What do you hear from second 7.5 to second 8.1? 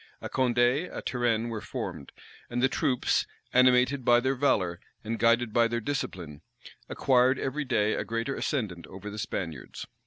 day a